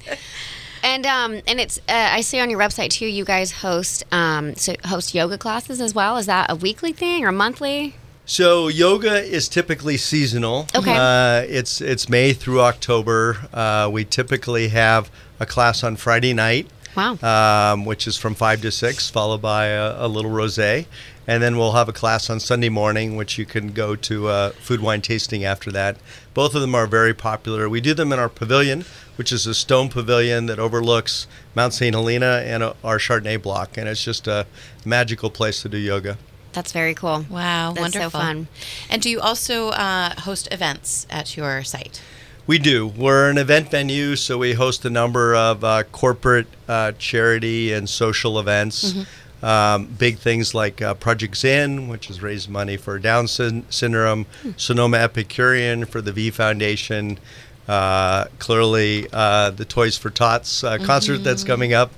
[0.84, 3.06] And um and it's uh, I see on your website too.
[3.06, 6.18] You guys host um so host yoga classes as well.
[6.18, 7.96] Is that a weekly thing or monthly?
[8.26, 10.68] So yoga is typically seasonal.
[10.74, 10.96] Okay.
[10.96, 13.38] Uh, it's it's May through October.
[13.54, 16.68] Uh, we typically have a class on Friday night.
[16.96, 17.18] Wow.
[17.24, 20.86] Um, which is from five to six, followed by a, a little rosé,
[21.26, 24.50] and then we'll have a class on Sunday morning, which you can go to uh,
[24.52, 25.98] food wine tasting after that.
[26.36, 27.68] Both of them are very popular.
[27.68, 31.96] We do them in our pavilion, which is a stone pavilion that overlooks Mount St.
[31.96, 34.46] Helena and uh, our Chardonnay block, and it's just a
[34.86, 36.20] magical place to do yoga.
[36.54, 37.26] That's very cool.
[37.30, 38.10] Wow, That's wonderful.
[38.12, 38.48] so fun.
[38.90, 42.02] And do you also uh, host events at your site?
[42.46, 42.88] We do.
[42.88, 47.88] We're an event venue, so we host a number of uh, corporate, uh, charity, and
[47.88, 48.94] social events.
[49.42, 54.26] Um, big things like uh, Project Zin, which has raised money for Down syn- syndrome,
[54.56, 57.18] Sonoma Epicurean for the V Foundation,
[57.68, 61.92] uh, clearly uh, the Toys for Tots uh, concert that's coming up,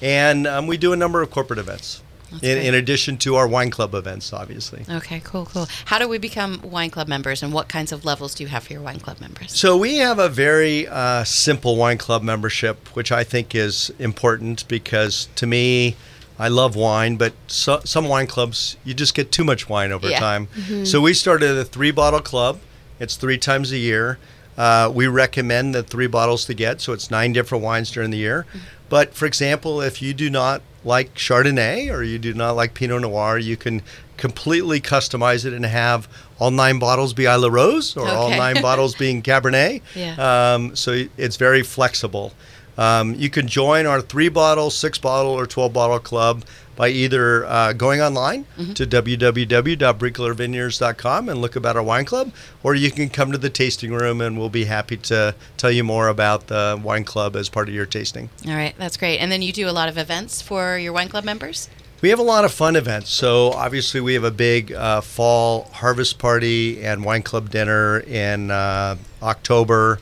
[0.00, 2.01] and um, we do a number of corporate events.
[2.40, 4.84] In, in addition to our wine club events, obviously.
[4.88, 5.66] Okay, cool, cool.
[5.86, 8.64] How do we become wine club members, and what kinds of levels do you have
[8.64, 9.52] for your wine club members?
[9.58, 14.66] So we have a very uh, simple wine club membership, which I think is important
[14.68, 15.96] because to me,
[16.38, 20.08] I love wine, but so, some wine clubs you just get too much wine over
[20.08, 20.18] Yeah.
[20.18, 20.48] time.
[20.84, 22.60] So we started a three bottle club.
[22.98, 24.18] It's three times a year.
[24.56, 28.18] Uh, we recommend the three bottles to get, so it's nine different wines during the
[28.18, 28.46] year.
[28.88, 33.02] But for example, if you do not like Chardonnay or you do not like Pinot
[33.02, 33.82] Noir, you can
[34.16, 38.94] completely customize it and have all nine bottles be Isla Rose or all nine bottles
[38.94, 39.82] being Cabernet.
[39.94, 40.54] Yeah.
[40.54, 42.32] Um, so it's very flexible.
[42.78, 46.44] Um, you can join our three bottle, six bottle, or 12 bottle club
[46.74, 52.90] by either uh, going online to www.bricoleurvineyards.com and look about our wine club, or you
[52.90, 56.46] can come to the tasting room and we'll be happy to tell you more about
[56.46, 58.30] the wine club as part of your tasting.
[58.46, 59.18] All right, that's great.
[59.18, 61.68] And then you do a lot of events for your wine club members?
[62.02, 63.10] We have a lot of fun events.
[63.10, 68.50] So obviously, we have a big uh, fall harvest party and wine club dinner in
[68.50, 70.00] uh, October.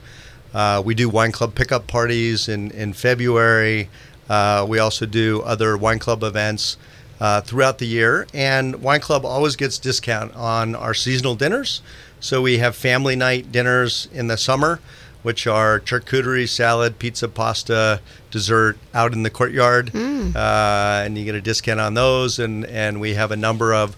[0.54, 3.90] Uh, we do wine club pickup parties in in February.
[4.30, 6.78] Uh, we also do other wine club events
[7.20, 11.82] uh, throughout the year, and wine club always gets discount on our seasonal dinners.
[12.18, 14.80] So we have family night dinners in the summer,
[15.22, 21.34] which are charcuterie, salad, pizza, pasta, dessert out in the courtyard, uh, and you get
[21.34, 22.38] a discount on those.
[22.38, 23.96] And and we have a number of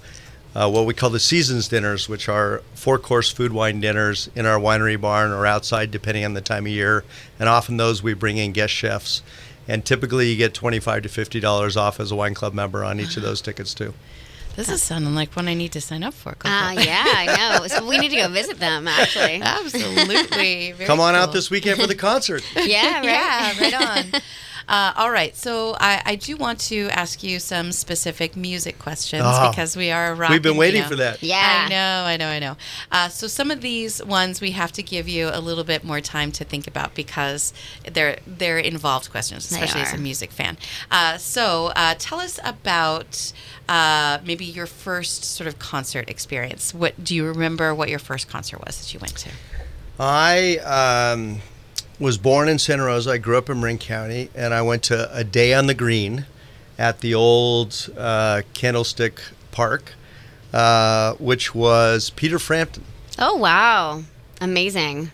[0.54, 4.46] uh, what we call the seasons dinners, which are four course food wine dinners in
[4.46, 7.04] our winery barn or outside, depending on the time of year.
[7.38, 9.22] And often those we bring in guest chefs.
[9.68, 12.98] And typically you get twenty-five to fifty dollars off as a wine club member on
[12.98, 13.94] each of those tickets too.
[14.54, 16.32] This is sounding like one I need to sign up for.
[16.32, 16.48] Coco.
[16.48, 17.66] Uh, yeah, I know.
[17.72, 19.40] So we need to go visit them, actually.
[19.40, 20.22] Absolutely.
[20.72, 22.44] Very Come on out this weekend for the concert.
[22.54, 23.04] Yeah, right.
[23.04, 24.20] Yeah, right on.
[24.68, 25.37] Uh, all right.
[25.37, 29.51] So I, I do want to ask you some specific music questions Oh.
[29.51, 30.31] because we are a rock.
[30.31, 30.88] We've been and waiting Vino.
[30.90, 31.22] for that.
[31.22, 31.64] Yeah.
[31.66, 32.57] I know, I know, I know.
[32.90, 36.00] Uh, so some of these ones we have to give you a little bit more
[36.00, 37.52] time to think about because
[37.92, 40.56] they're they're involved questions, especially as a music fan.
[40.90, 43.33] Uh, so uh, tell us about
[43.69, 46.73] uh, maybe your first sort of concert experience.
[46.75, 47.75] What do you remember?
[47.75, 49.31] What your first concert was that you went to?
[49.98, 51.40] I um,
[51.98, 53.12] was born in Santa Rosa.
[53.12, 56.26] I grew up in Marin County, and I went to a day on the green
[56.78, 59.20] at the old uh, Candlestick
[59.50, 59.92] Park,
[60.52, 62.84] uh, which was Peter Frampton.
[63.18, 64.02] Oh wow,
[64.40, 65.10] amazing.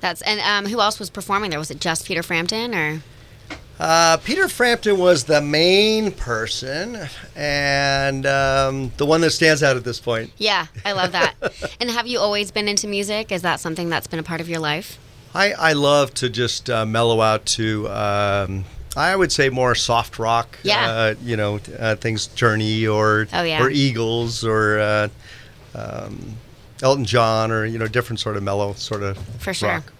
[0.00, 1.58] That's and um, who else was performing there?
[1.58, 3.02] Was it just Peter Frampton or?
[3.78, 9.84] Uh, Peter Frampton was the main person, and um, the one that stands out at
[9.84, 10.30] this point.
[10.36, 11.34] Yeah, I love that.
[11.80, 13.32] and have you always been into music?
[13.32, 14.98] Is that something that's been a part of your life?
[15.34, 18.64] I, I love to just uh, mellow out to, um,
[18.96, 20.58] I would say more soft rock.
[20.62, 20.90] Yeah.
[20.90, 23.62] Uh, you know, uh, things Journey or Oh, yeah.
[23.62, 25.08] or Eagles or uh,
[25.74, 26.34] um,
[26.82, 29.68] Elton John or you know different sort of mellow sort of For sure.
[29.68, 29.92] rock.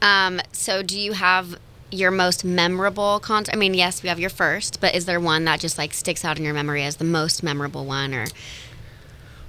[0.00, 1.58] Um, so do you have
[1.90, 3.52] your most memorable concert?
[3.54, 6.24] I mean, yes, we have your first, but is there one that just like sticks
[6.24, 8.14] out in your memory as the most memorable one?
[8.14, 8.26] Or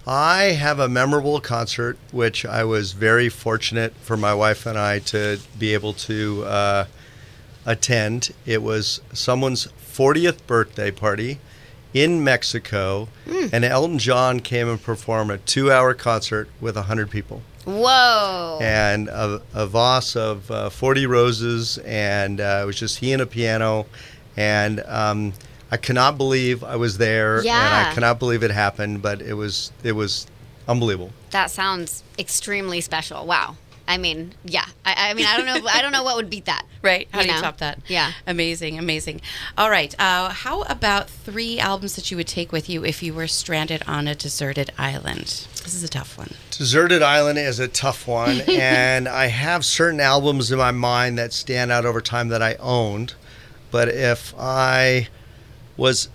[0.05, 4.99] I have a memorable concert which I was very fortunate for my wife and I
[4.99, 6.85] to be able to uh,
[7.65, 8.31] attend.
[8.45, 11.39] It was someone's 40th birthday party
[11.93, 13.07] in Mexico,
[13.51, 17.43] and Elton John came and performed a two-hour concert with 100 people.
[17.65, 23.13] whoa, and a, a vase of uh, 40 roses, and uh, it was just he
[23.13, 23.85] and a piano.
[24.35, 25.33] And um,
[25.73, 29.71] I cannot believe I was there, and I cannot believe it happened, but it was
[29.83, 30.27] it was
[30.67, 31.11] unbelievable.
[31.31, 33.25] that sounds extremely special.
[33.25, 33.55] Wow.
[33.85, 34.65] I mean, yeah.
[34.85, 35.67] I, I mean, I don't know.
[35.67, 36.65] I don't know what would beat that.
[36.83, 37.07] Right.
[37.13, 37.79] How You do you top that?
[37.87, 38.11] Yeah.
[38.27, 39.21] Amazing, amazing.
[39.57, 39.95] All right.
[39.97, 43.81] Uh, how about three albums that you would take with you if you were stranded
[43.87, 45.47] on a deserted island?
[45.63, 46.31] This is a tough one.
[46.51, 51.31] Deserted Island is a tough one, and I have certain albums in my mind that
[51.31, 53.13] stand out over time that I owned.
[53.71, 55.07] But if I
[55.77, 56.09] was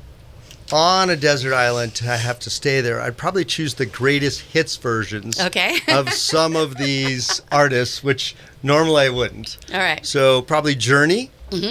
[0.71, 4.77] on a desert island to have to stay there, I'd probably choose the greatest hits
[4.77, 5.79] versions Okay.
[5.89, 9.57] of some of these artists, which normally I wouldn't.
[9.73, 10.05] All right.
[10.05, 11.31] So probably Journey,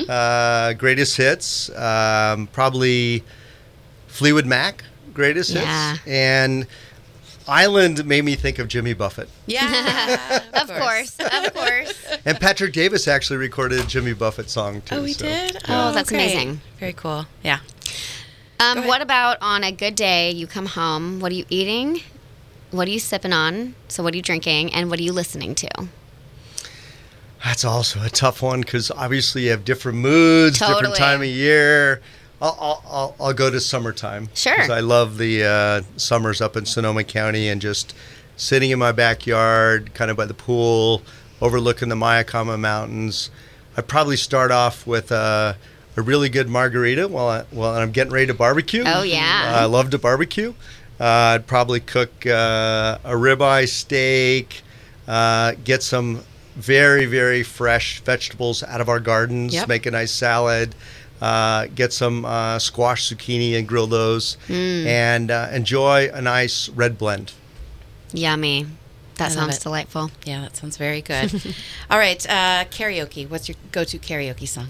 [0.10, 1.70] uh, greatest hits.
[1.76, 3.24] Um, probably
[4.08, 4.84] Fleetwood Mac,
[5.14, 5.92] greatest Yeah.
[5.94, 6.66] hits, and
[7.48, 9.30] Island made me think of Jimmy Buffett.
[9.46, 10.42] Yeah.
[10.58, 11.94] Of course, of course.
[12.26, 14.96] And Patrick Davis actually recorded a Jimmy Buffett song too.
[14.96, 15.58] Oh, we so- did?
[15.70, 16.34] Oh, that's great.
[16.34, 16.62] amazing.
[16.80, 17.26] Very cool.
[17.44, 17.60] Yeah.
[18.60, 20.32] Um, what about on a good day?
[20.32, 21.20] You come home.
[21.20, 22.02] What are you eating?
[22.72, 23.76] What are you sipping on?
[23.88, 24.74] So, what are you drinking?
[24.74, 25.70] And what are you listening to?
[27.44, 32.02] That's also a tough one because obviously you have different moods, different time of year.
[32.42, 34.30] I'll, I'll, I'll, I'll go to summertime.
[34.34, 34.56] Sure.
[34.56, 37.94] 'cause I love the uh, summers up in Sonoma County and just
[38.36, 41.02] sitting in my backyard, kind of by the pool,
[41.42, 43.30] overlooking the Mayacamas Mountains.
[43.76, 45.54] I'd probably start off with uh,
[45.98, 48.84] a really good margarita while, I, while I'm getting ready to barbecue.
[48.86, 49.54] Oh, yeah.
[49.56, 50.54] Uh, I love to barbecue.
[51.00, 51.04] Uh,
[51.36, 54.62] I'd probably cook uh, a ribeye steak,
[55.08, 56.24] uh, get some
[56.56, 59.68] very, very fresh vegetables out of our gardens, Yep.
[59.68, 60.74] make a nice salad,
[61.22, 64.86] uh, get some uh, squash zucchini and grill those, Mm.
[64.86, 67.34] and uh, enjoy a nice red blend.
[68.14, 68.66] Yummy.
[69.16, 70.12] That I sounds delightful.
[70.26, 71.34] Yeah, that sounds very good.
[71.90, 72.24] All right.
[72.30, 73.28] Uh, karaoke.
[73.28, 74.70] What's your go to karaoke song?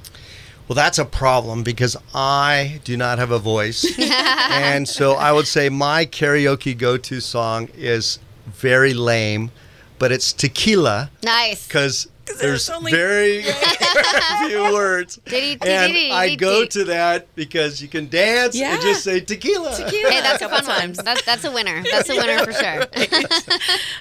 [0.67, 3.85] Well, that's a problem because I do not have a voice.
[3.99, 9.51] and so I would say my karaoke go to song is very lame,
[9.97, 11.65] but it's tequila Nice.
[11.67, 12.09] because
[12.39, 13.43] there's only- very
[14.47, 15.15] few words.
[15.25, 18.73] Diddy, And diddy, I go to that because you can dance Yeah.
[18.73, 19.71] and just say tequila.
[19.75, 20.93] Hey, that's a fun one.
[20.93, 21.83] That's, that's a winner.
[21.89, 22.83] That's a winner for sure.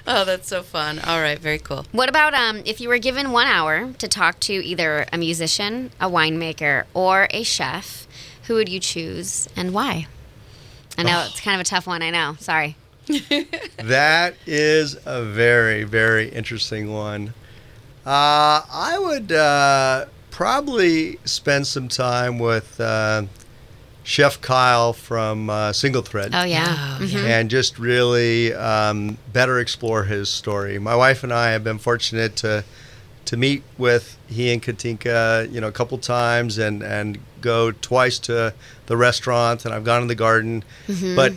[0.07, 0.99] Oh, that's so fun.
[0.99, 1.39] All right.
[1.39, 1.85] Very cool.
[1.91, 5.91] What about um, if you were given one hour to talk to either a musician,
[5.99, 8.07] a winemaker, or a chef,
[8.43, 10.07] who would you choose and why?
[10.97, 12.01] I know it's kind of a tough one.
[12.01, 12.35] I know.
[12.39, 12.75] Sorry.
[13.77, 17.33] That is a very, very interesting one.
[18.07, 23.23] Uh, I would uh, probably spend some time with uh,
[24.03, 26.31] Chef Kyle from uh, Single Thread.
[26.33, 26.99] Oh yeah.
[27.01, 27.25] Oh, yeah.
[27.25, 30.79] and just really um, better explore his story.
[30.79, 32.63] My wife and I have been fortunate to
[33.25, 38.19] to meet with he and Katina, you know, a couple times and and go twice
[38.19, 38.53] to
[38.85, 40.63] the restaurant, and I've gone to the garden.
[40.87, 41.33] But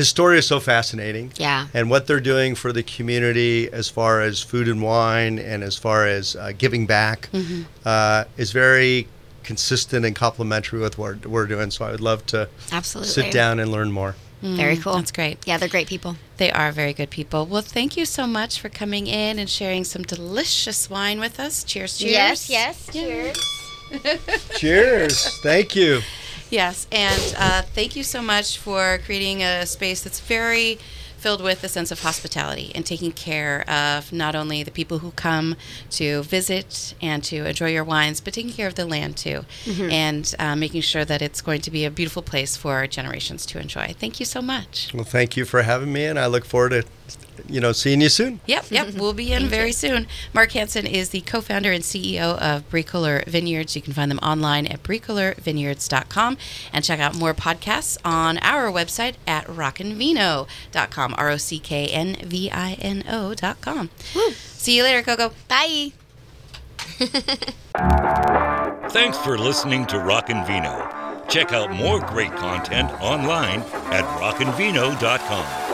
[0.00, 1.30] his story is so fascinating.
[1.36, 1.66] Yeah.
[1.74, 5.76] And what they're doing for the community as far as food and wine and as
[5.76, 7.28] far as uh, giving back
[7.84, 9.08] uh, is very
[9.44, 11.70] consistent and complementary with what we're doing.
[11.70, 13.12] So I would love to Absolutely.
[13.12, 14.14] sit down and learn more.
[14.40, 14.94] Very cool.
[14.94, 15.36] That's great.
[15.46, 16.16] Yeah, they're great people.
[16.38, 17.44] They are very good people.
[17.44, 21.62] Well, thank you so much for coming in and sharing some delicious wine with us.
[21.62, 22.48] Cheers, cheers.
[22.48, 22.90] yes.
[22.90, 23.36] Cheers.
[24.56, 25.40] Cheers.
[25.42, 26.00] Thank you.
[26.50, 30.78] Yes, and uh, thank you so much for creating a space that's very
[31.16, 35.10] filled with a sense of hospitality and taking care of not only the people who
[35.12, 35.54] come
[35.90, 39.44] to visit and to enjoy your wines, but taking care of the land too,
[39.90, 43.60] and uh, making sure that it's going to be a beautiful place for generations to
[43.60, 43.94] enjoy.
[43.98, 44.92] Thank you so much.
[44.94, 46.84] Well, thank you for having me, and I look forward to,
[47.48, 48.40] you know, seeing you soon.
[48.46, 48.94] Yep, yep.
[49.00, 50.06] We'll be in very soon.
[50.34, 53.74] Mark Hanson is the co founder and CEO of Bricoleur Vineyards.
[53.74, 56.36] You can find them online at bricoleurvineyards.com
[56.72, 61.14] and check out more podcasts on our website at rocknvino.com.
[61.16, 63.90] R O C K N V I N O.com.
[64.34, 65.32] See you later, Coco.
[65.48, 65.92] Bye.
[68.90, 71.24] Thanks for listening to Rockin' Vino.
[71.28, 73.60] Check out more great content online
[73.92, 75.69] at rocknvino.com.